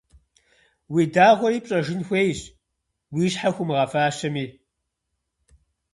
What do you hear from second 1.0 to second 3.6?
дагъуэри пщӀэжын хуейщ, уи щхьэ